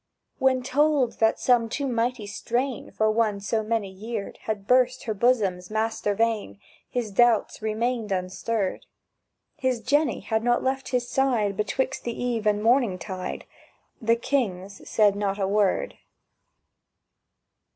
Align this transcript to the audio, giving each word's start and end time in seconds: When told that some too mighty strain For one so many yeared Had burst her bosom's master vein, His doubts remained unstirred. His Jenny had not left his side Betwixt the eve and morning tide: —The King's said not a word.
When 0.39 0.63
told 0.63 1.19
that 1.19 1.39
some 1.39 1.69
too 1.69 1.85
mighty 1.87 2.25
strain 2.25 2.89
For 2.89 3.11
one 3.11 3.39
so 3.39 3.61
many 3.61 3.91
yeared 3.93 4.37
Had 4.45 4.65
burst 4.65 5.03
her 5.03 5.13
bosom's 5.13 5.69
master 5.69 6.15
vein, 6.15 6.59
His 6.89 7.11
doubts 7.11 7.61
remained 7.61 8.11
unstirred. 8.11 8.87
His 9.57 9.79
Jenny 9.79 10.21
had 10.21 10.43
not 10.43 10.63
left 10.63 10.89
his 10.89 11.07
side 11.07 11.55
Betwixt 11.55 12.03
the 12.03 12.19
eve 12.19 12.47
and 12.47 12.63
morning 12.63 12.97
tide: 12.97 13.45
—The 14.01 14.15
King's 14.15 14.89
said 14.89 15.15
not 15.15 15.37
a 15.37 15.47
word. 15.47 15.99